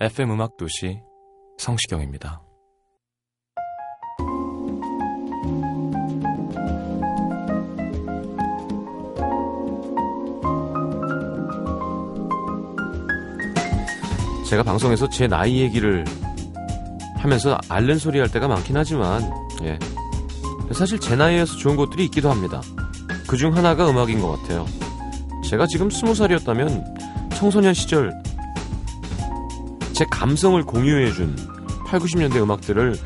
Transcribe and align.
FM 0.00 0.30
음악 0.32 0.56
도시 0.56 1.00
성시경입니다. 1.58 2.42
제가 14.48 14.62
방송에서 14.62 15.08
제 15.08 15.26
나이 15.26 15.58
얘기를 15.58 16.04
하면서 17.16 17.58
앓는 17.68 17.98
소리 17.98 18.20
할 18.20 18.30
때가 18.30 18.46
많긴 18.46 18.76
하지만 18.76 19.22
예. 19.62 19.78
사실 20.72 21.00
제 21.00 21.16
나이에서 21.16 21.56
좋은 21.56 21.76
것들이 21.76 22.04
있기도 22.04 22.30
합니다. 22.30 22.60
그 23.26 23.36
중 23.36 23.56
하나가 23.56 23.88
음악인 23.90 24.20
것 24.20 24.40
같아요. 24.40 24.66
제가 25.44 25.66
지금 25.66 25.90
스무 25.90 26.14
살이었다면 26.14 26.84
청소년 27.34 27.74
시절 27.74 28.12
제 29.96 30.04
감성을 30.10 30.62
공유해준 30.62 31.34
8, 31.86 32.00
90년대 32.00 32.36
음악들을 32.36 32.96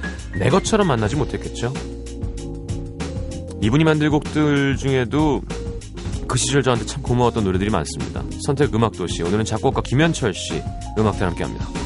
내 0.41 0.48
것처럼 0.50 0.88
만나지 0.88 1.14
못했겠죠. 1.14 1.72
이분이 3.62 3.84
만든 3.84 4.10
곡들 4.10 4.77
중에도 4.77 5.41
그 6.27 6.36
시절 6.36 6.64
저한테 6.64 6.86
참 6.86 7.00
고마웠던 7.00 7.44
노래들이 7.44 7.70
많습니다. 7.70 8.24
선택 8.44 8.74
음악 8.74 8.92
도시 8.92 9.22
오늘은 9.22 9.44
작곡가 9.44 9.83
김현철 9.83 10.34
씨 10.34 10.61
음악들 10.98 11.28
함께합니다. 11.28 11.80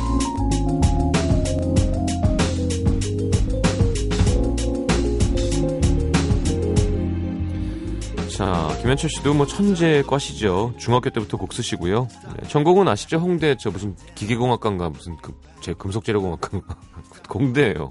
자, 8.36 8.76
김현철 8.80 9.10
씨도 9.10 9.32
뭐 9.34 9.46
천재 9.46 10.02
과시죠. 10.02 10.74
중학교 10.76 11.08
때부터 11.10 11.36
곡 11.36 11.52
쓰시고요. 11.52 12.08
네, 12.36 12.48
전공은 12.48 12.88
아시죠? 12.88 13.18
홍대 13.18 13.54
저 13.56 13.70
무슨 13.70 13.94
기계공학과인가 14.16 14.88
무슨 14.88 15.16
그, 15.18 15.40
제 15.60 15.72
금속재료공학과인가 15.74 16.76
공대예요. 17.30 17.90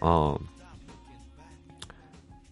어, 0.00 0.36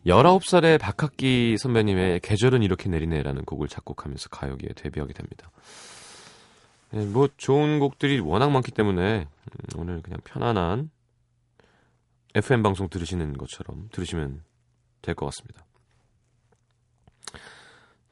19살의 0.06 0.78
박학기 0.78 1.56
선배님의 1.58 2.20
계절은 2.20 2.62
이렇게 2.62 2.90
내리네라는 2.90 3.46
곡을 3.46 3.68
작곡하면서 3.68 4.28
가요계에 4.28 4.74
데뷔하게 4.76 5.14
됩니다. 5.14 5.50
네, 6.90 7.06
뭐 7.06 7.28
좋은 7.38 7.78
곡들이 7.78 8.20
워낙 8.20 8.50
많기 8.50 8.70
때문에 8.70 9.20
음, 9.20 9.80
오늘 9.80 10.02
그냥 10.02 10.20
편안한 10.24 10.90
FM 12.34 12.62
방송 12.62 12.90
들으시는 12.90 13.38
것처럼 13.38 13.88
들으시면 13.92 14.42
될 15.00 15.14
것 15.14 15.26
같습니다. 15.26 15.65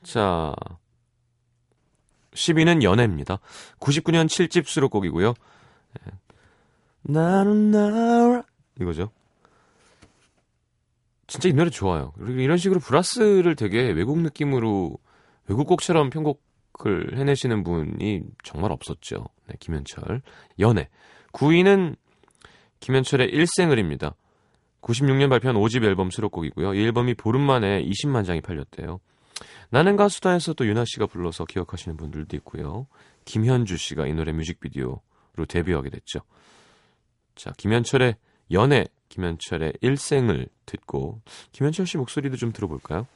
자, 0.05 0.55
10위는 2.33 2.83
연애입니다. 2.83 3.39
99년 3.81 4.27
7집 4.27 4.67
수록곡이고요. 4.67 5.35
예. 6.07 6.13
나는 7.03 7.71
나라 7.71 8.43
이거죠. 8.81 9.11
진짜 11.27 11.49
이 11.49 11.53
노래 11.53 11.71
좋아요. 11.71 12.13
그리고 12.19 12.41
이런 12.41 12.59
식으로 12.59 12.81
브라스를 12.81 13.57
되게 13.57 13.91
외국 13.91 14.21
느낌으로 14.21 14.97
외국 15.47 15.67
곡처럼 15.67 16.11
편곡을 16.11 17.17
해내시는 17.17 17.63
분이 17.65 18.23
정말 18.43 18.73
없었죠. 18.73 19.27
네, 19.49 19.55
김현철. 19.59 20.23
연애. 20.61 20.89
9위는 21.33 21.97
김현철의 22.81 23.31
일생을입니다. 23.31 24.15
96년 24.83 25.31
발표한 25.31 25.57
5집 25.57 25.83
앨범 25.85 26.11
수록곡이고요. 26.11 26.75
이 26.75 26.85
앨범이 26.85 27.15
보름 27.15 27.41
만에 27.43 27.83
20만 27.85 28.27
장이 28.27 28.43
팔렸대요. 28.43 29.01
나는 29.71 29.97
가수다에서 29.97 30.55
또 30.55 30.67
윤아 30.67 30.85
씨가 30.87 31.07
불러서 31.07 31.45
기억하시는 31.45 31.97
분들도 31.97 32.37
있고요. 32.39 32.87
김현주 33.25 33.77
씨가 33.77 34.07
이 34.07 34.15
노래 34.15 34.33
뮤직비디오로 34.33 35.47
데뷔하게 35.49 35.91
됐죠. 35.91 36.21
자, 37.35 37.53
김현철의 37.57 38.17
연애, 38.53 38.87
김현철의 39.09 39.75
일생을 39.81 40.49
듣고 40.67 41.21
김현철 41.53 41.87
씨 41.87 41.97
목소리도 41.97 42.37
좀 42.37 42.53
들어볼까요? 42.53 43.07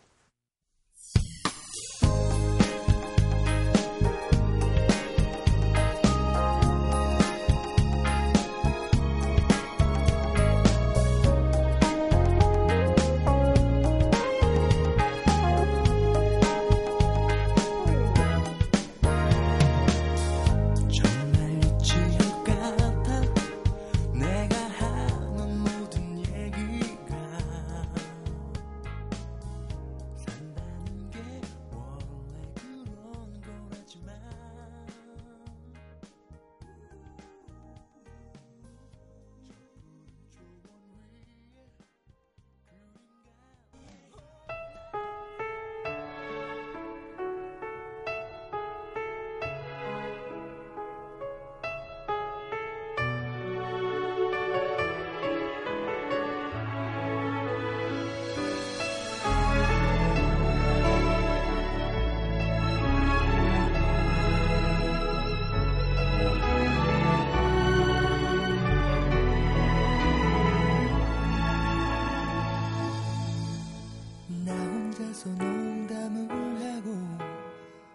나 74.98 75.04
혼자서 75.04 75.30
농담을 75.30 76.28
하고 76.28 76.90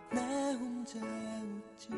나 0.09 0.21
혼자 0.53 0.99
웃지 0.99 1.89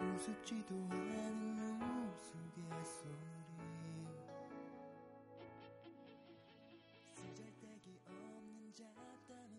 우습지도 0.00 0.74
않은 0.90 1.80
우스갯소리 2.12 3.16
쓰잘데기 7.14 7.86
없는 8.06 8.74
잡담을 8.74 9.56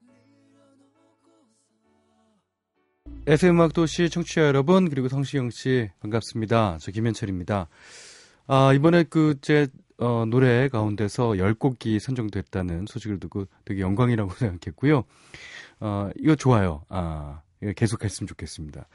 늘어놓고서 0.00 1.28
FM 3.26 3.56
음악 3.56 3.74
도시 3.74 4.08
청취자 4.08 4.40
여러분 4.46 4.88
그리고 4.88 5.10
성시경 5.10 5.50
씨 5.50 5.90
반갑습니다. 6.00 6.78
저 6.80 6.90
김현철입니다. 6.92 7.68
아, 8.46 8.72
이번에 8.72 9.02
그 9.04 9.36
제 9.42 9.68
어, 9.98 10.24
노래 10.26 10.68
가운데서 10.68 11.30
10곡이 11.30 11.98
선정됐다는 11.98 12.86
소식을 12.86 13.20
듣고 13.20 13.46
되게 13.64 13.80
영광이라고 13.80 14.30
생각했고요. 14.34 15.04
어, 15.80 16.10
이거 16.18 16.34
좋아요. 16.34 16.84
아, 16.88 17.42
계속 17.76 18.04
했으면 18.04 18.26
좋겠습니다. 18.26 18.86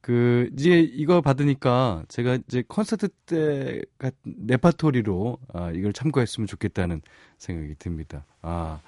그 0.00 0.48
이제 0.56 0.80
이거 0.80 1.20
받으니까 1.20 2.04
제가 2.08 2.38
이제 2.48 2.62
콘서트 2.66 3.08
때 3.26 3.82
같은 3.98 4.16
레파토리로 4.46 5.38
아, 5.52 5.70
이걸 5.72 5.92
참고했으면 5.92 6.46
좋겠다는 6.46 7.02
생각이 7.38 7.74
듭니다. 7.78 8.24
아. 8.40 8.80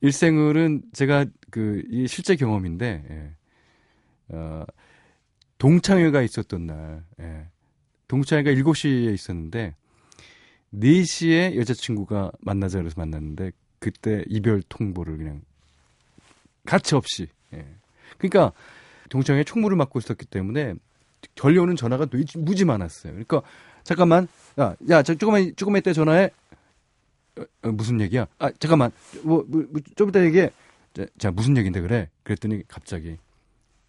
일생을은 0.00 0.82
제가 0.92 1.26
그, 1.50 1.82
이 1.90 2.06
실제 2.06 2.36
경험인데, 2.36 3.04
예. 3.10 3.30
어, 4.28 4.64
동창회가 5.58 6.22
있었던 6.22 6.66
날, 6.66 7.04
예. 7.20 7.46
동창회가 8.08 8.50
7시에 8.50 9.12
있었는데, 9.12 9.74
4시에 10.74 11.56
여자친구가 11.56 12.32
만나자 12.40 12.78
그래서 12.78 12.94
만났는데, 12.98 13.52
그때 13.78 14.24
이별 14.28 14.62
통보를 14.62 15.16
그냥, 15.16 15.42
가치 16.64 16.94
없이, 16.94 17.28
예. 17.52 17.66
그러니까, 18.18 18.52
동창회에 19.08 19.44
총무를 19.44 19.76
맡고 19.76 19.98
있었기 19.98 20.26
때문에, 20.26 20.74
걸려오는 21.38 21.76
전화가 21.76 22.06
무지 22.36 22.64
많았어요. 22.64 23.12
그러니까, 23.12 23.42
잠깐만, 23.82 24.28
야, 24.58 24.76
야, 24.90 25.02
저, 25.02 25.14
조금만, 25.14 25.52
조금만 25.56 25.80
이따 25.80 25.92
전화해. 25.92 26.30
어, 27.38 27.42
어, 27.62 27.72
무슨 27.72 28.00
얘기야? 28.00 28.26
아, 28.38 28.50
잠깐만. 28.52 28.90
뭐, 29.22 29.44
뭐, 29.48 29.64
뭐, 29.70 29.80
좀 29.96 30.08
이따 30.08 30.24
얘기해. 30.24 30.50
자, 30.92 31.06
자, 31.18 31.30
무슨 31.30 31.56
얘기인데 31.56 31.80
그래? 31.80 32.08
그랬더니 32.22 32.66
갑자기 32.66 33.16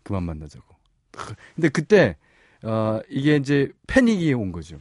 그만 0.03 0.23
만나자고. 0.23 0.65
근데 1.55 1.69
그때 1.69 2.15
어, 2.63 3.01
이게 3.09 3.35
이제 3.35 3.71
패닉이 3.87 4.33
온 4.33 4.51
거죠. 4.51 4.79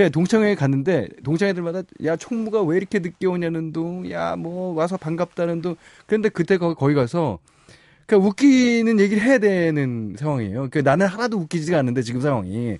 그 0.00 0.10
동창회에 0.10 0.54
갔는데 0.54 1.08
동창회들마다 1.22 1.82
야 2.04 2.16
총무가 2.16 2.62
왜 2.62 2.78
이렇게 2.78 3.00
늦게 3.00 3.26
오냐는 3.26 3.70
둥, 3.70 4.10
야 4.10 4.34
뭐 4.34 4.72
와서 4.74 4.96
반갑다는 4.96 5.60
둥. 5.60 5.76
그런데 6.06 6.30
그때 6.30 6.56
거, 6.56 6.72
거기 6.72 6.94
가서 6.94 7.38
그 8.06 8.16
웃기는 8.16 8.98
얘기를 8.98 9.22
해야 9.22 9.38
되는 9.38 10.14
상황이에요. 10.18 10.68
그 10.70 10.78
나는 10.78 11.06
하나도 11.06 11.36
웃기지가 11.36 11.78
않는데 11.78 12.00
지금 12.00 12.22
상황이 12.22 12.78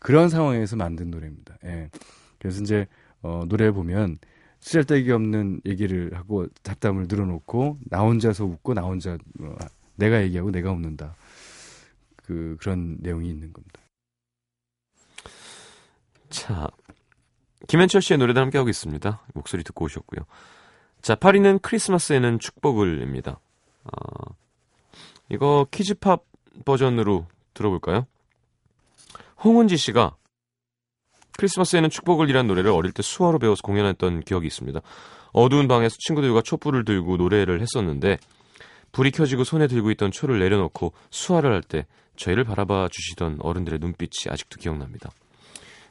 그런 0.00 0.28
상황에서 0.28 0.74
만든 0.74 1.10
노래입니다. 1.12 1.56
예. 1.64 1.88
그래서 2.40 2.62
이제 2.62 2.88
어, 3.22 3.44
노래 3.48 3.70
보면 3.70 4.18
쓰잘데기 4.58 5.12
없는 5.12 5.60
얘기를 5.66 6.10
하고 6.14 6.46
잡담을 6.64 7.06
늘어놓고 7.08 7.78
나 7.90 8.00
혼자서 8.00 8.44
웃고 8.44 8.74
나 8.74 8.82
혼자 8.82 9.16
어, 9.40 9.56
내가 9.94 10.20
얘기하고 10.22 10.50
내가 10.50 10.72
웃는다. 10.72 11.14
그 12.16 12.56
그런 12.58 12.96
내용이 13.00 13.28
있는 13.30 13.52
겁니다. 13.52 13.80
자, 16.30 16.68
김현철 17.66 18.02
씨의 18.02 18.18
노래도 18.18 18.40
함께하고 18.40 18.68
있습니다. 18.68 19.22
목소리 19.34 19.64
듣고 19.64 19.84
오셨고요. 19.86 20.24
자, 21.02 21.14
파리는 21.14 21.58
크리스마스에는 21.60 22.38
축복을입니다. 22.38 23.40
어, 23.84 24.34
이거 25.30 25.66
키즈팝 25.70 26.24
버전으로 26.64 27.26
들어볼까요? 27.54 28.06
홍은지 29.42 29.76
씨가 29.76 30.16
크리스마스에는 31.38 31.90
축복을 31.90 32.28
이란 32.28 32.48
노래를 32.48 32.70
어릴 32.72 32.92
때 32.92 33.02
수화로 33.02 33.38
배워서 33.38 33.60
공연했던 33.62 34.22
기억이 34.22 34.46
있습니다. 34.46 34.80
어두운 35.32 35.68
방에서 35.68 35.94
친구들과 35.98 36.42
촛불을 36.42 36.84
들고 36.84 37.16
노래를 37.16 37.60
했었는데 37.60 38.18
불이 38.90 39.12
켜지고 39.12 39.44
손에 39.44 39.68
들고 39.68 39.90
있던 39.92 40.10
초를 40.10 40.40
내려놓고 40.40 40.92
수화를 41.10 41.52
할 41.52 41.62
때 41.62 41.86
저희를 42.16 42.42
바라봐 42.42 42.88
주시던 42.90 43.38
어른들의 43.40 43.78
눈빛이 43.78 44.30
아직도 44.30 44.58
기억납니다. 44.58 45.10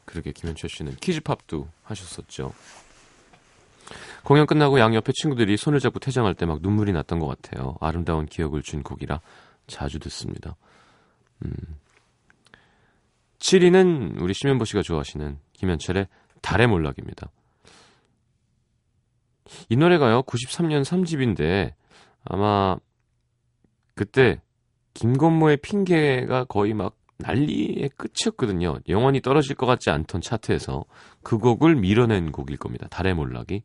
그러게 0.07 0.31
김현철 0.31 0.69
씨는 0.69 0.95
키즈팝도 0.95 1.67
하셨었죠. 1.83 2.53
공연 4.23 4.47
끝나고 4.47 4.79
양옆에 4.79 5.11
친구들이 5.13 5.57
손을 5.57 5.79
잡고 5.79 5.99
퇴장할 5.99 6.33
때 6.33 6.45
막 6.45 6.61
눈물이 6.61 6.93
났던 6.93 7.19
것 7.19 7.27
같아요. 7.27 7.75
아름다운 7.81 8.25
기억을 8.25 8.63
준 8.63 8.83
곡이라 8.83 9.21
자주 9.67 9.99
듣습니다. 9.99 10.55
음. 11.45 11.51
7위는 13.39 14.21
우리 14.21 14.33
심현보 14.33 14.65
씨가 14.65 14.81
좋아하시는 14.81 15.37
김현철의 15.53 16.07
달의 16.41 16.67
몰락입니다. 16.67 17.29
이 19.69 19.75
노래가요, 19.77 20.23
93년 20.23 20.83
3집인데, 20.83 21.73
아마, 22.25 22.77
그때, 23.95 24.41
김건모의 24.93 25.57
핑계가 25.57 26.45
거의 26.45 26.73
막 26.73 26.96
난리의 27.19 27.89
끝이었거든요. 27.97 28.77
영원히 28.87 29.21
떨어질 29.21 29.55
것 29.55 29.65
같지 29.65 29.89
않던 29.89 30.21
차트에서 30.21 30.85
그 31.23 31.37
곡을 31.37 31.75
밀어낸 31.75 32.31
곡일 32.31 32.57
겁니다. 32.57 32.87
달의 32.89 33.15
몰락이. 33.15 33.63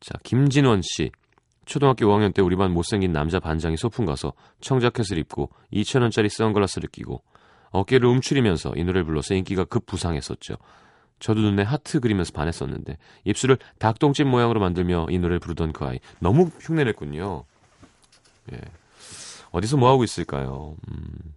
자, 0.00 0.14
김진원 0.22 0.82
씨. 0.82 1.10
초등학교 1.66 2.06
5학년 2.06 2.34
때 2.34 2.42
우리 2.42 2.56
반 2.56 2.72
못생긴 2.72 3.12
남자 3.12 3.38
반장이 3.38 3.76
소풍 3.76 4.04
가서 4.04 4.32
청자켓을 4.60 5.18
입고 5.18 5.50
2천원짜리 5.72 6.28
선글라스를 6.28 6.88
끼고 6.88 7.22
어깨를 7.70 8.08
움츠리면서 8.08 8.72
이 8.74 8.82
노래를 8.82 9.04
불러서 9.04 9.34
인기가 9.34 9.64
급부상했었죠. 9.64 10.56
저도 11.20 11.40
눈에 11.42 11.62
하트 11.62 12.00
그리면서 12.00 12.32
반했었는데 12.32 12.96
입술을 13.24 13.58
닭똥집 13.78 14.26
모양으로 14.26 14.58
만들며 14.58 15.06
이 15.10 15.18
노래를 15.18 15.38
부르던 15.38 15.72
그 15.72 15.84
아이 15.84 16.00
너무 16.18 16.50
흉내냈군요. 16.60 17.44
예. 18.52 18.60
어디서 19.52 19.76
뭐 19.76 19.90
하고 19.90 20.02
있을까요? 20.02 20.74
음. 20.90 21.34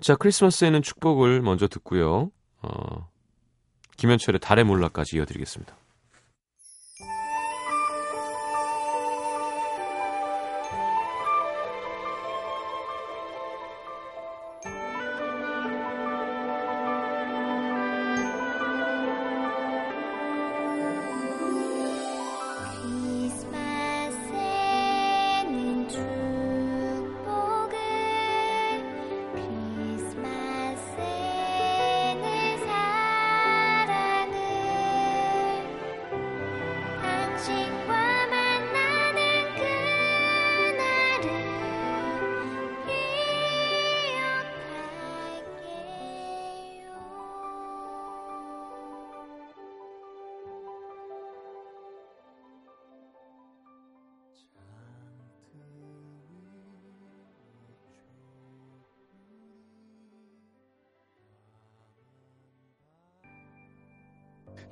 자 0.00 0.14
크리스마스에는 0.16 0.82
축복을 0.82 1.40
먼저 1.42 1.68
듣고요. 1.68 2.30
어, 2.62 3.08
김현철의 3.96 4.40
달의 4.40 4.64
몰락까지 4.64 5.16
이어드리겠습니다. 5.16 5.76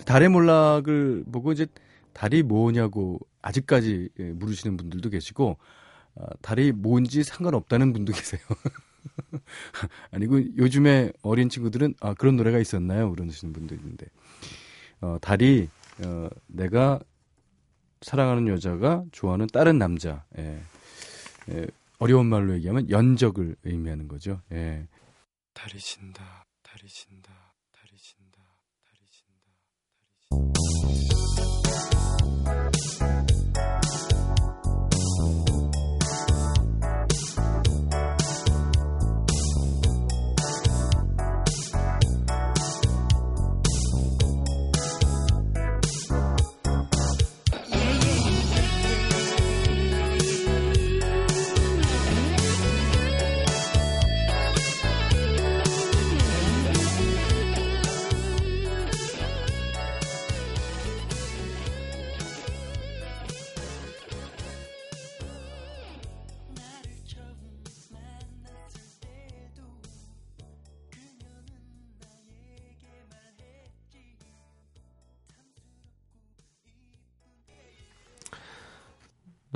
달의 0.06 0.28
몰락을 0.28 1.24
보고 1.30 1.52
이제 1.52 1.66
달이 2.12 2.42
뭐냐고 2.42 3.20
아직까지 3.42 4.08
예, 4.18 4.24
물으시는 4.32 4.76
분들도 4.76 5.10
계시고 5.10 5.58
아, 6.16 6.26
달이 6.42 6.72
뭔지 6.72 7.24
상관없다는 7.24 7.92
분도 7.92 8.12
계세요. 8.12 8.40
아니고 10.12 10.56
요즘에 10.56 11.12
어린 11.22 11.48
친구들은 11.48 11.94
아 12.00 12.14
그런 12.14 12.36
노래가 12.36 12.58
있었나요? 12.58 13.10
그러시는 13.10 13.52
분도 13.52 13.74
있는데 13.74 14.06
어, 15.00 15.18
달이 15.20 15.68
어, 16.04 16.28
내가 16.46 17.00
사랑하는 18.00 18.48
여자가 18.48 19.04
좋아하는 19.12 19.46
다른 19.48 19.78
남자 19.78 20.24
예. 20.38 20.60
예, 21.50 21.66
어려운 21.98 22.26
말로 22.26 22.54
얘기하면 22.54 22.90
연적을 22.90 23.56
의미하는 23.64 24.08
거죠. 24.08 24.40
예. 24.52 24.86
달이 25.52 25.78
진다, 25.78 26.46
달이 26.62 26.88
진다, 26.88 27.32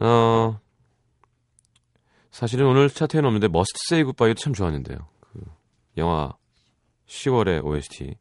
어, 0.00 0.60
사실은 2.30 2.66
오늘 2.66 2.88
차트에는 2.88 3.26
없는데 3.26 3.48
머스트 3.48 3.78
세이 3.88 4.04
굿바이도 4.04 4.38
참 4.40 4.52
좋았는데요. 4.52 4.98
그 5.20 5.40
영화 5.96 6.32
10월의 7.08 7.64
OST. 7.64 8.16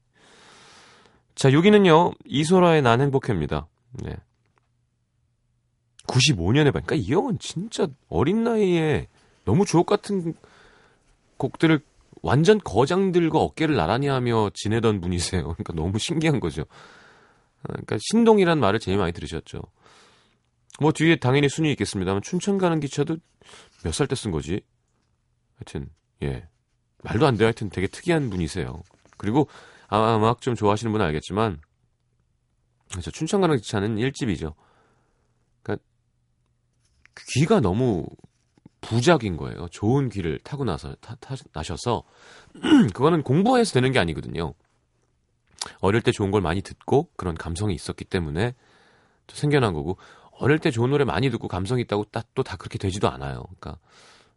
자, 1.36 1.50
6위는요. 1.52 2.16
이소라의 2.26 2.82
난 2.82 3.00
행복해입니다. 3.02 3.68
네. 4.04 4.16
95년에 6.08 6.72
그러니까 6.72 6.96
이 6.96 7.12
형은 7.12 7.38
진짜 7.38 7.88
어린 8.10 8.44
나이에 8.44 9.08
너무 9.46 9.66
주옥 9.66 9.86
같은 9.86 10.34
곡들을 11.38 11.80
완전 12.24 12.60
거장들과 12.60 13.40
어깨를 13.40 13.76
나란히 13.76 14.08
하며 14.08 14.50
지내던 14.54 15.00
분이세요. 15.02 15.44
그러니까 15.54 15.74
너무 15.74 16.00
신기한 16.00 16.40
거죠. 16.40 16.64
그러니까 17.62 17.98
신동이란 18.00 18.60
말을 18.60 18.80
제일 18.80 18.98
많이 18.98 19.12
들으셨죠. 19.12 19.62
뭐 20.80 20.92
뒤에 20.92 21.16
당연히 21.18 21.50
순위 21.50 21.72
있겠습니다만 21.72 22.22
춘천 22.22 22.58
가는 22.58 22.80
기차도 22.80 23.18
몇 23.84 23.92
살 23.94 24.08
때 24.08 24.16
쓴 24.16 24.32
거지? 24.32 24.62
하여튼 25.56 25.90
예 26.24 26.48
말도 27.04 27.26
안 27.26 27.36
돼요. 27.38 27.48
하여튼 27.48 27.70
되게 27.70 27.88
특이한 27.88 28.30
분이세요. 28.30 28.84
그리고 29.18 29.48
아마 29.88 30.16
음악 30.18 30.42
좀 30.42 30.56
좋아하시는 30.56 30.92
분은 30.92 31.06
알겠지만 31.08 31.60
그렇죠. 32.92 33.12
춘천 33.12 33.42
가는 33.42 33.56
기차는 33.58 33.96
1집이죠. 33.98 34.54
그러니까 35.64 35.84
귀가 37.34 37.60
너무 37.60 38.06
부작인 38.82 39.38
거예요. 39.38 39.68
좋은 39.70 40.10
귀를 40.10 40.40
타고 40.40 40.64
나서 40.64 40.96
타, 41.02 41.16
타, 41.16 41.36
나셔서 41.54 42.04
그거는 42.94 43.24
공부해서 43.24 43.74
되는 43.74 43.92
게 43.92 44.00
아니거든요. 44.00 44.54
어릴 45.80 46.02
때 46.02 46.12
좋은 46.12 46.32
걸 46.32 46.42
많이 46.42 46.62
듣고 46.62 47.10
그런 47.18 47.36
감성이 47.36 47.74
있었기 47.74 48.06
때문에 48.06 48.54
또 49.26 49.36
생겨난 49.36 49.74
거고 49.74 49.98
어릴 50.40 50.60
때 50.60 50.72
좋은 50.72 50.90
노래 50.90 51.04
많이 51.06 51.30
듣고 51.30 51.48
감성이 51.48 51.82
있다고 51.84 52.06
또 52.34 52.44
다 52.44 52.58
그렇게 52.58 52.78
되지도 52.78 53.10
않아요. 53.10 53.44
그러니까 53.60 53.78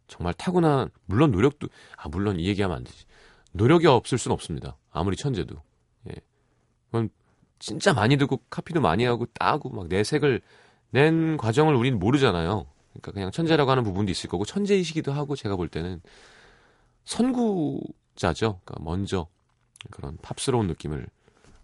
정말 0.07 0.33
타고난 0.33 0.89
물론 1.05 1.31
노력도 1.31 1.67
아 1.97 2.09
물론 2.09 2.39
이 2.39 2.47
얘기하면 2.47 2.77
안 2.77 2.83
되지. 2.83 3.05
노력이 3.53 3.87
없을 3.87 4.17
순 4.17 4.31
없습니다. 4.31 4.77
아무리 4.91 5.15
천재도. 5.15 5.55
예. 6.09 6.13
그건 6.87 7.09
진짜 7.59 7.93
많이 7.93 8.17
듣고 8.17 8.41
카피도 8.49 8.81
많이 8.81 9.05
하고 9.05 9.25
따고 9.33 9.69
막 9.69 9.87
내색을 9.87 10.41
낸 10.91 11.37
과정을 11.37 11.75
우리는 11.75 11.99
모르잖아요. 11.99 12.65
그러니까 12.91 13.11
그냥 13.11 13.31
천재라고 13.31 13.71
하는 13.71 13.83
부분도 13.83 14.11
있을 14.11 14.29
거고 14.29 14.43
천재이시기도 14.45 15.13
하고 15.13 15.35
제가 15.35 15.55
볼 15.55 15.69
때는 15.69 16.01
선구자죠. 17.05 18.59
그러니까 18.65 18.75
먼저 18.79 19.27
그런 19.91 20.17
팝스러운 20.21 20.67
느낌을 20.67 21.07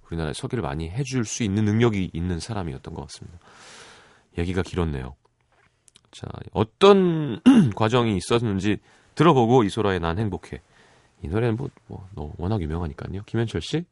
우리나라에 0.07 0.33
소개를 0.33 0.61
많이 0.61 0.89
해줄 0.89 1.25
수 1.25 1.43
있는 1.43 1.65
능력이 1.65 2.11
있는 2.13 2.39
사람이었던 2.39 2.93
것 2.93 3.01
같습니다. 3.03 3.39
얘기가 4.37 4.61
길었네요. 4.61 5.15
자, 6.11 6.27
어떤 6.51 7.39
과정이 7.75 8.15
있었는지 8.15 8.77
들어보고 9.15 9.63
이소라의 9.63 9.99
난 9.99 10.17
행복해. 10.17 10.61
이 11.23 11.27
노래는 11.27 11.57
뭐, 11.57 11.69
뭐, 11.87 12.07
너 12.15 12.31
워낙 12.37 12.61
유명하니까요. 12.61 13.23
김현철 13.25 13.61
씨? 13.61 13.85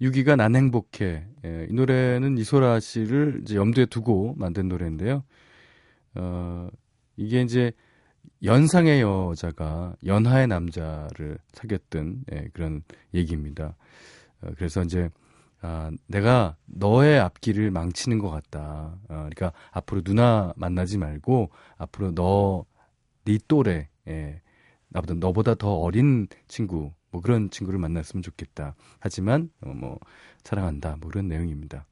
6위가 0.00 0.36
난 0.36 0.54
행복해. 0.54 1.26
예, 1.44 1.66
이 1.68 1.72
노래는 1.72 2.38
이소라 2.38 2.80
씨를 2.80 3.40
이제 3.42 3.56
염두에 3.56 3.86
두고 3.86 4.34
만든 4.36 4.68
노래인데요. 4.68 5.24
어, 6.14 6.68
이게 7.16 7.42
이제 7.42 7.72
연상의 8.44 9.00
여자가 9.00 9.96
연하의 10.04 10.46
남자를 10.46 11.38
사귀었던 11.52 12.24
예, 12.32 12.48
그런 12.52 12.82
얘기입니다. 13.14 13.76
어, 14.42 14.50
그래서 14.56 14.82
이제 14.82 15.08
아, 15.60 15.90
내가 16.06 16.56
너의 16.66 17.18
앞길을 17.18 17.70
망치는 17.70 18.18
것 18.18 18.30
같다. 18.30 18.98
어, 19.08 19.28
그러니까 19.28 19.52
앞으로 19.72 20.02
누나 20.02 20.52
만나지 20.56 20.98
말고 20.98 21.50
앞으로 21.76 22.14
너, 22.14 22.64
네 23.24 23.38
또래, 23.48 23.88
예, 24.06 24.40
나보다 24.88 25.14
너보다 25.14 25.54
더 25.54 25.74
어린 25.74 26.28
친구, 26.46 26.92
뭐 27.10 27.20
그런 27.20 27.50
친구를 27.50 27.78
만났으면 27.80 28.22
좋겠다. 28.22 28.74
하지만 29.00 29.50
어, 29.60 29.70
뭐 29.70 29.98
사랑한다, 30.44 30.96
뭐 31.00 31.10
그런 31.10 31.28
내용입니다. 31.28 31.86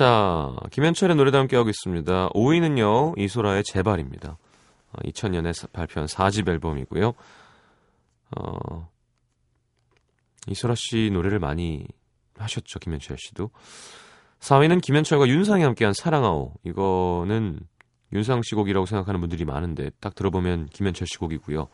자, 0.00 0.56
김현철의 0.70 1.14
노래도 1.14 1.36
함께 1.36 1.56
하고 1.56 1.68
있습니다. 1.68 2.30
5위는요, 2.30 3.18
이소라의 3.18 3.62
제발입니다. 3.64 4.38
2000년에 4.94 5.72
발표한 5.72 6.06
4집 6.06 6.48
앨범이고요. 6.48 7.12
어, 8.34 8.88
이소라 10.48 10.74
씨 10.74 11.10
노래를 11.12 11.38
많이 11.38 11.86
하셨죠, 12.38 12.78
김현철 12.78 13.18
씨도. 13.18 13.50
4위는 14.38 14.80
김현철과 14.80 15.28
윤상이 15.28 15.64
함께한 15.64 15.92
사랑아오. 15.92 16.54
이거는 16.64 17.60
윤상 18.14 18.40
씨 18.40 18.54
곡이라고 18.54 18.86
생각하는 18.86 19.20
분들이 19.20 19.44
많은데, 19.44 19.90
딱 20.00 20.14
들어보면 20.14 20.70
김현철 20.72 21.08
씨 21.08 21.18
곡이고요. 21.18 21.68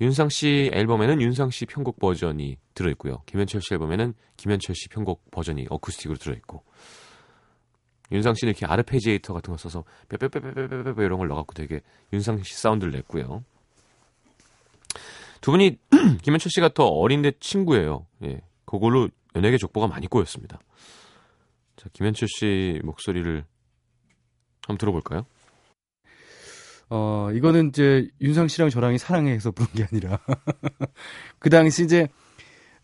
윤상 0.00 0.28
씨 0.28 0.70
앨범에는 0.72 1.20
윤상 1.20 1.50
씨 1.50 1.66
편곡 1.66 1.98
버전이 1.98 2.56
들어있고요. 2.74 3.24
김현철 3.26 3.62
씨 3.62 3.74
앨범에는 3.74 4.14
김현철 4.36 4.76
씨 4.76 4.88
편곡 4.90 5.32
버전이 5.32 5.66
어쿠스틱으로 5.70 6.18
들어있고. 6.18 6.62
윤상 8.12 8.34
씨는 8.34 8.52
이렇게 8.52 8.66
아르페지에이터 8.66 9.32
같은 9.32 9.52
거 9.52 9.58
써서 9.58 9.84
뼈뼈뼈뼈뼈뼈 10.08 11.02
이런 11.02 11.18
걸 11.18 11.28
넣어갖고 11.28 11.54
되게 11.54 11.80
윤상 12.12 12.42
씨 12.42 12.54
사운드를 12.54 12.92
냈고요. 12.92 13.42
두 15.40 15.50
분이 15.50 15.76
김현철 16.22 16.50
씨가 16.50 16.70
더 16.74 16.84
어린데 16.84 17.32
친구예요. 17.40 18.06
예, 18.22 18.40
그걸로 18.64 19.08
연예계 19.34 19.58
족보가 19.58 19.88
많이 19.88 20.06
꼬였습니다. 20.06 20.60
자, 21.76 21.88
김현철 21.92 22.28
씨 22.28 22.80
목소리를 22.84 23.44
한번 24.62 24.78
들어볼까요? 24.78 25.26
어, 26.90 27.30
이거는 27.34 27.68
이제 27.68 28.08
윤상 28.20 28.48
씨랑 28.48 28.68
저랑이 28.68 28.98
사랑해서 28.98 29.50
부른 29.50 29.72
게 29.74 29.84
아니라 29.90 30.20
그 31.40 31.50
당시 31.50 31.84
이제 31.84 32.06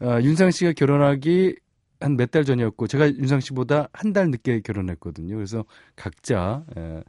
어, 0.01 0.19
윤상 0.21 0.51
씨가 0.51 0.73
결혼하기 0.73 1.55
한 2.01 2.13
몇 2.17 2.31
달 2.31 2.45
전이었고 2.45 2.87
제가 2.87 3.09
윤상 3.11 3.41
씨보다 3.41 3.89
한 3.93 4.13
달 4.13 4.31
늦게 4.31 4.61
결혼했거든요. 4.61 5.35
그래서 5.35 5.65
각자 5.97 6.65
에, 6.77 7.03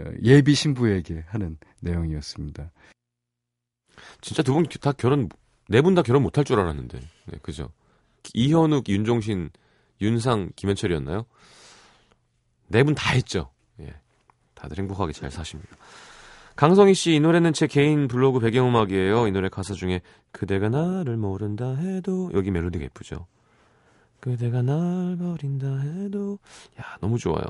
어, 0.00 0.12
예비 0.22 0.54
신부에게 0.54 1.24
하는 1.26 1.58
내용이었습니다. 1.80 2.70
진짜 4.20 4.42
두 4.42 4.52
분 4.54 4.64
다 4.80 4.92
결혼 4.92 5.28
네 5.68 5.80
분 5.82 5.94
다 5.94 6.02
결혼 6.02 6.22
못할 6.22 6.44
줄 6.44 6.60
알았는데, 6.60 7.00
네, 7.00 7.38
그죠? 7.42 7.70
이현욱, 8.34 8.88
윤종신, 8.88 9.50
윤상, 10.00 10.50
김현철이었나요? 10.56 11.26
네 12.68 12.82
분 12.84 12.94
다 12.94 13.12
했죠. 13.12 13.50
예, 13.80 13.94
다들 14.54 14.78
행복하게 14.78 15.12
잘 15.12 15.30
사십니다. 15.30 15.76
강성희 16.56 16.94
씨 16.94 17.14
이 17.16 17.20
노래는 17.20 17.52
제 17.52 17.66
개인 17.66 18.08
블로그 18.08 18.38
배경음악이에요. 18.40 19.26
이 19.26 19.30
노래 19.32 19.48
가사 19.48 19.74
중에 19.74 20.00
그대가 20.32 20.68
나를 20.68 21.16
모른다 21.16 21.74
해도 21.74 22.30
여기 22.34 22.50
멜로디가 22.50 22.84
예쁘죠. 22.84 23.26
그대가 24.20 24.62
날 24.62 25.16
버린다 25.16 25.66
해도 25.78 26.38
야 26.80 26.96
너무 27.00 27.18
좋아요. 27.18 27.44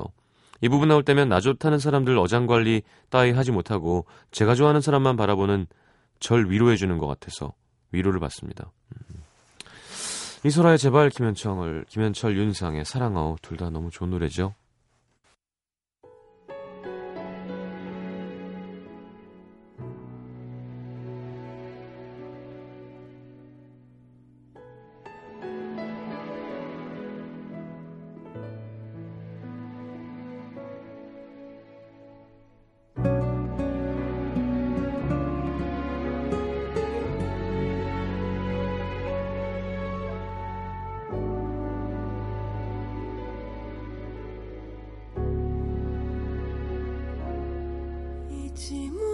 이 0.61 0.69
부분 0.69 0.87
나올 0.89 1.03
때면 1.03 1.29
나 1.29 1.39
좋다는 1.39 1.79
사람들 1.79 2.17
어장 2.17 2.47
관리 2.47 2.81
따위 3.09 3.31
하지 3.31 3.51
못하고 3.51 4.05
제가 4.31 4.55
좋아하는 4.55 4.81
사람만 4.81 5.15
바라보는 5.17 5.67
절 6.19 6.49
위로해 6.49 6.75
주는 6.75 6.97
것 6.97 7.07
같아서 7.07 7.53
위로를 7.91 8.19
받습니다. 8.19 8.71
음. 8.93 9.21
이소라의 10.45 10.77
제발 10.77 11.09
김현철을 11.09 11.85
김현철 11.89 12.37
윤상의 12.37 12.85
사랑아오 12.85 13.37
둘 13.41 13.57
다 13.57 13.69
너무 13.69 13.89
좋은 13.91 14.09
노래죠. 14.09 14.53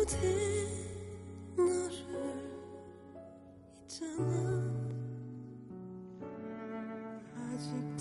아. 0.04 0.08
아직 7.54 7.93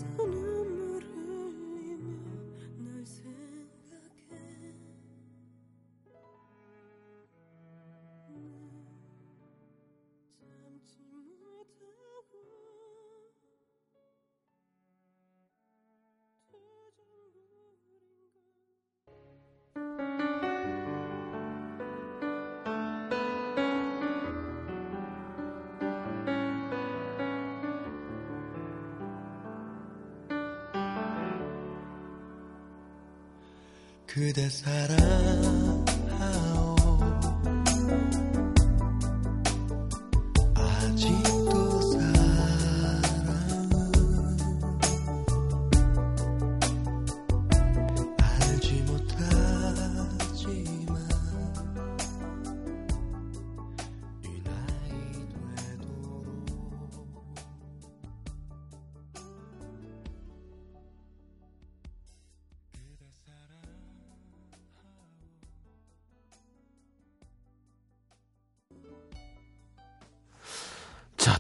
그대 34.15 34.47
사랑 34.51 35.92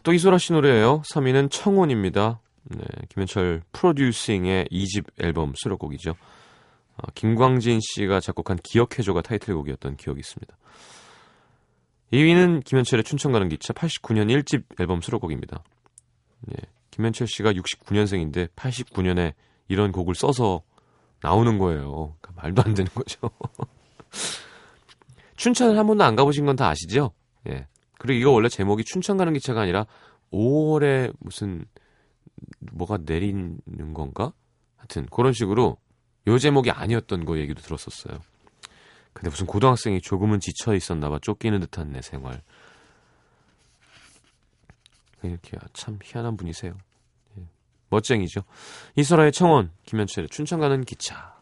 또 0.02 0.12
이소라 0.12 0.38
씨 0.38 0.52
노래예요. 0.52 1.02
3위는 1.02 1.50
청혼입니다. 1.50 2.40
네, 2.64 2.84
김현철 3.08 3.62
프로듀싱의 3.72 4.66
2집 4.70 5.04
앨범 5.22 5.52
수록곡이죠. 5.56 6.10
어, 6.96 7.10
김광진 7.14 7.80
씨가 7.80 8.20
작곡한 8.20 8.58
기억해줘가 8.62 9.22
타이틀곡이었던 9.22 9.96
기억이 9.96 10.20
있습니다. 10.20 10.56
2위는 12.12 12.64
김현철의 12.64 13.04
춘천 13.04 13.32
가는 13.32 13.48
기차 13.48 13.72
89년 13.72 14.28
1집 14.42 14.64
앨범 14.80 15.00
수록곡입니다. 15.00 15.62
네, 16.42 16.56
김현철 16.90 17.26
씨가 17.26 17.52
69년생인데 17.52 18.48
89년에 18.54 19.32
이런 19.68 19.92
곡을 19.92 20.14
써서 20.14 20.62
나오는 21.22 21.58
거예요. 21.58 22.16
그러니까 22.20 22.42
말도 22.42 22.62
안 22.62 22.74
되는 22.74 22.90
거죠. 22.92 23.30
춘천을 25.36 25.78
한 25.78 25.86
번도 25.86 26.04
안 26.04 26.14
가보신 26.16 26.44
건 26.44 26.56
다 26.56 26.68
아시죠? 26.68 27.12
예. 27.48 27.66
그리고 28.02 28.18
이거 28.18 28.30
원래 28.32 28.48
제목이 28.48 28.82
춘천 28.82 29.16
가는 29.16 29.32
기차가 29.32 29.60
아니라 29.60 29.86
5월에 30.32 31.14
무슨 31.20 31.64
뭐가 32.72 32.98
내리는 33.04 33.60
건가? 33.94 34.32
하여튼 34.76 35.06
그런 35.06 35.32
식으로 35.32 35.76
요 36.26 36.38
제목이 36.38 36.72
아니었던 36.72 37.24
거 37.24 37.38
얘기도 37.38 37.62
들었었어요. 37.62 38.18
근데 39.12 39.30
무슨 39.30 39.46
고등학생이 39.46 40.00
조금은 40.00 40.40
지쳐 40.40 40.74
있었나 40.74 41.10
봐. 41.10 41.20
쫓기는 41.22 41.60
듯한 41.60 41.92
내 41.92 42.02
생활. 42.02 42.42
이렇게 45.22 45.56
참 45.72 46.00
희한한 46.02 46.36
분이세요. 46.36 46.76
예. 47.38 47.42
멋쟁이죠. 47.88 48.42
이소라의 48.96 49.30
청원, 49.30 49.70
김현철의 49.84 50.28
춘천 50.30 50.58
가는 50.58 50.82
기차. 50.84 51.40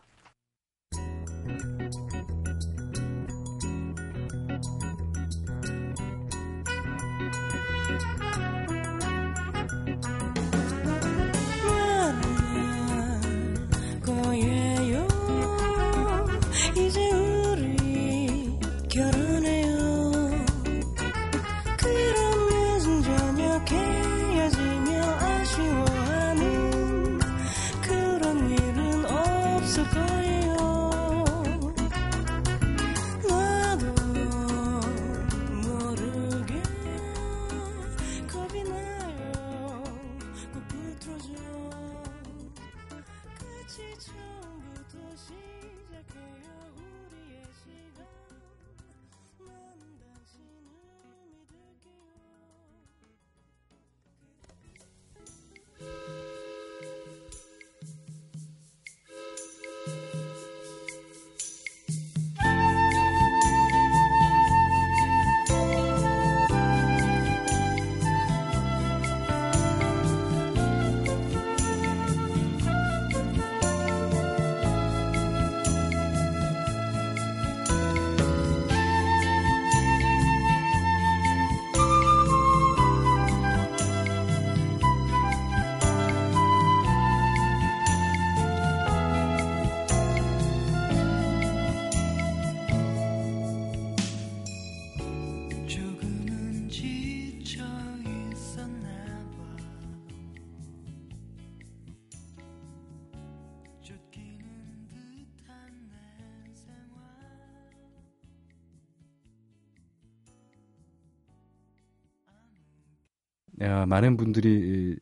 많은 113.68 114.16
분들이 114.16 114.96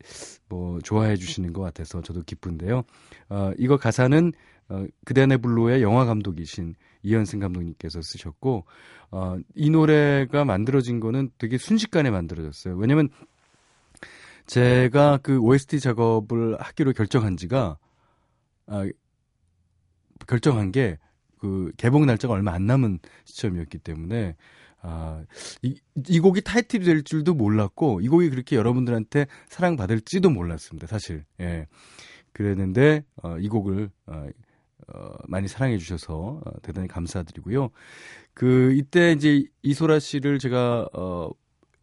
뭐 0.47 0.79
좋아해 0.79 1.15
주시는 1.15 1.53
것 1.53 1.61
같아서 1.61 2.01
저도 2.01 2.23
기쁜데요. 2.23 2.83
어, 3.29 3.51
이거 3.57 3.77
가사는 3.77 4.33
어, 4.69 4.85
그대네 5.05 5.37
블루의 5.37 5.81
영화 5.81 6.05
감독이신 6.05 6.75
이현승 7.03 7.39
감독님께서 7.39 8.01
쓰셨고 8.01 8.65
어, 9.11 9.37
이 9.55 9.69
노래가 9.69 10.45
만들어진 10.45 10.99
거는 10.99 11.31
되게 11.37 11.57
순식간에 11.57 12.11
만들어졌어요. 12.11 12.75
왜냐면 12.75 13.09
제가 14.45 15.19
그 15.23 15.39
OST 15.39 15.79
작업을 15.79 16.59
하기로 16.59 16.93
결정한 16.93 17.37
지가 17.37 17.77
아, 18.67 18.89
결정한 20.27 20.71
게 20.71 20.97
그 21.39 21.71
개봉 21.77 22.05
날짜가 22.05 22.33
얼마 22.33 22.53
안 22.53 22.65
남은 22.65 22.99
시점이었기 23.25 23.79
때문에 23.79 24.35
아, 24.81 25.23
이, 25.61 25.79
이 26.07 26.19
곡이 26.19 26.41
타이틀이 26.41 26.85
될 26.85 27.03
줄도 27.03 27.33
몰랐고 27.33 28.01
이 28.01 28.07
곡이 28.07 28.29
그렇게 28.29 28.55
여러분들한테 28.55 29.27
사랑받을지도 29.49 30.29
몰랐습니다. 30.29 30.87
사실. 30.87 31.25
예. 31.39 31.67
그랬는데 32.33 33.03
어, 33.21 33.37
이 33.37 33.47
곡을 33.47 33.89
어, 34.07 34.25
어, 34.93 35.09
많이 35.27 35.47
사랑해 35.47 35.77
주셔서 35.77 36.41
어, 36.45 36.51
대단히 36.61 36.87
감사드리고요. 36.87 37.69
그 38.33 38.73
이때 38.73 39.11
이제 39.11 39.43
이소라 39.63 39.99
씨를 39.99 40.39
제가 40.39 40.87
어, 40.93 41.29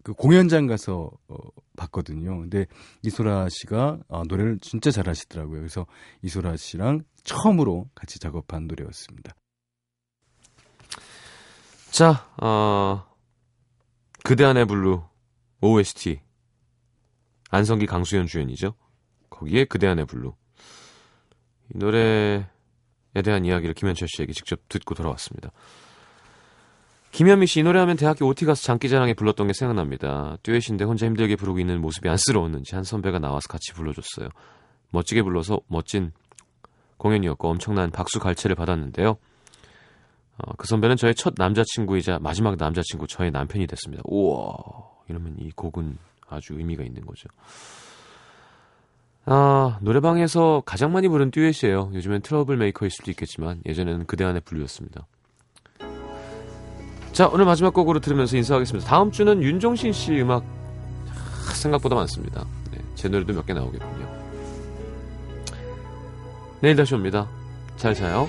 그 0.03 0.15
공연장 0.15 0.67
가서 0.67 1.11
어, 1.29 1.37
봤거든요. 1.77 2.39
근데 2.41 2.67
이소라 3.03 3.49
씨가 3.51 3.99
어, 4.09 4.23
노래를 4.29 4.59
진짜 4.61 4.91
잘하시더라고요. 4.91 5.59
그래서 5.59 5.87
이소라 6.23 6.57
씨랑 6.57 7.03
처음으로 7.25 7.91
같이 7.95 8.19
작업한 8.19 8.67
노래였습니다. 8.67 9.35
자, 11.97 12.29
어, 12.43 13.07
그대 14.23 14.45
안의 14.45 14.67
블루 14.67 15.03
OST 15.63 16.21
안성기 17.49 17.87
강수연 17.87 18.27
주연이죠. 18.27 18.75
거기에 19.31 19.65
그대 19.65 19.87
안의 19.87 20.05
블루 20.05 20.35
이 21.75 21.79
노래에 21.79 22.45
대한 23.25 23.47
이야기를 23.47 23.73
김현철 23.73 24.09
씨에게 24.15 24.35
직접 24.35 24.61
듣고 24.69 24.95
돌아왔습니다. 24.95 25.53
김현미 27.13 27.47
씨 27.47 27.61
이 27.61 27.63
노래하면 27.63 27.97
대학교 27.97 28.27
OT 28.27 28.45
가서 28.45 28.63
장기자랑에 28.63 29.15
불렀던 29.15 29.47
게 29.47 29.55
생각납니다. 29.55 30.37
듀엣인데 30.43 30.85
혼자 30.85 31.07
힘들게 31.07 31.35
부르고 31.35 31.61
있는 31.61 31.81
모습이 31.81 32.11
안쓰러웠는지 32.11 32.75
한 32.75 32.85
선배가 32.85 33.21
나와서 33.21 33.49
같이 33.49 33.73
불러줬어요. 33.73 34.29
멋지게 34.91 35.23
불러서 35.23 35.61
멋진 35.67 36.13
공연이었고 36.99 37.49
엄청난 37.49 37.91
박수 37.91 38.21
갈채를 38.21 38.55
받았는데요. 38.55 39.17
어, 40.39 40.53
그 40.57 40.67
선배는 40.67 40.97
저의 40.97 41.15
첫 41.15 41.35
남자친구이자 41.37 42.19
마지막 42.21 42.57
남자친구 42.57 43.07
저의 43.07 43.31
남편이 43.31 43.67
됐습니다. 43.67 44.03
우와 44.07 44.55
이러면 45.09 45.37
이 45.39 45.51
곡은 45.53 45.97
아주 46.29 46.55
의미가 46.55 46.83
있는 46.85 47.07
거죠. 47.07 47.29
아 49.25 49.79
노래방에서 49.81 50.63
가장 50.67 50.93
많이 50.93 51.09
부른 51.09 51.31
듀엣이에요. 51.31 51.91
요즘엔 51.95 52.23
트러블 52.23 52.57
메이커일 52.57 52.91
수도 52.91 53.11
있겠지만 53.11 53.61
예전에는 53.67 54.07
그대 54.07 54.25
안의 54.25 54.43
블루였습니다. 54.45 55.07
자 57.13 57.29
오늘 57.29 57.45
마지막 57.47 57.73
곡으로 57.73 58.01
들으면서 58.01 58.37
인사하겠습니다. 58.37 58.89
다음 58.89 59.11
주는 59.11 59.43
윤종신 59.43 59.93
씨 59.93 60.21
음악 60.21 60.45
하, 61.47 61.55
생각보다 61.55 61.97
많습니다. 61.97 62.45
네, 62.71 62.79
제 62.95 63.09
노래도 63.09 63.33
몇 63.33 63.47
개 63.47 63.55
나오겠군요. 63.55 64.07
내일 66.61 66.77
다시 66.77 66.95
옵니다. 66.95 67.27
잘 67.77 67.95
자요. 67.95 68.29